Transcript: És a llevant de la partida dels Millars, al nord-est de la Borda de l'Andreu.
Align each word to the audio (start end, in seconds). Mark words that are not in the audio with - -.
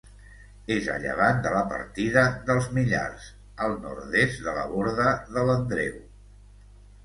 És 0.75 0.87
a 0.93 0.95
llevant 1.03 1.43
de 1.47 1.51
la 1.55 1.61
partida 1.73 2.23
dels 2.49 2.71
Millars, 2.79 3.29
al 3.69 3.79
nord-est 3.87 4.43
de 4.49 4.57
la 4.59 4.67
Borda 4.75 5.15
de 5.39 5.49
l'Andreu. 5.51 6.05